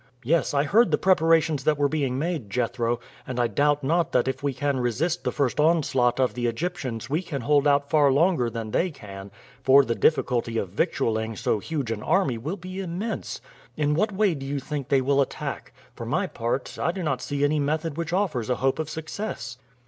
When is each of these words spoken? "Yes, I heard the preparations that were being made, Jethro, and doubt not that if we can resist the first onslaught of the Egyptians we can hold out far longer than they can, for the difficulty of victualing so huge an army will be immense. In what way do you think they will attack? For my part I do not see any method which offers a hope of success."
"Yes, 0.23 0.55
I 0.55 0.63
heard 0.63 0.89
the 0.89 0.97
preparations 0.97 1.63
that 1.63 1.77
were 1.77 1.87
being 1.87 2.17
made, 2.17 2.49
Jethro, 2.49 2.99
and 3.27 3.39
doubt 3.53 3.83
not 3.83 4.13
that 4.13 4.27
if 4.27 4.41
we 4.41 4.51
can 4.51 4.79
resist 4.79 5.23
the 5.23 5.31
first 5.31 5.59
onslaught 5.59 6.19
of 6.19 6.33
the 6.33 6.47
Egyptians 6.47 7.07
we 7.07 7.21
can 7.21 7.41
hold 7.41 7.67
out 7.67 7.87
far 7.91 8.11
longer 8.11 8.49
than 8.49 8.71
they 8.71 8.89
can, 8.89 9.29
for 9.61 9.85
the 9.85 9.93
difficulty 9.93 10.57
of 10.57 10.69
victualing 10.69 11.35
so 11.35 11.59
huge 11.59 11.91
an 11.91 12.01
army 12.01 12.39
will 12.39 12.57
be 12.57 12.79
immense. 12.81 13.41
In 13.77 13.93
what 13.93 14.11
way 14.11 14.33
do 14.33 14.43
you 14.43 14.57
think 14.59 14.89
they 14.89 15.01
will 15.01 15.21
attack? 15.21 15.71
For 15.95 16.07
my 16.07 16.25
part 16.25 16.79
I 16.81 16.91
do 16.91 17.03
not 17.03 17.21
see 17.21 17.43
any 17.43 17.59
method 17.59 17.95
which 17.95 18.11
offers 18.11 18.49
a 18.49 18.55
hope 18.55 18.79
of 18.79 18.89
success." 18.89 19.59